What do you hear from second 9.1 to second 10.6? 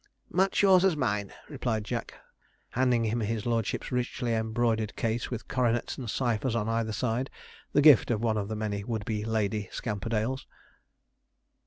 Lady Scamperdales.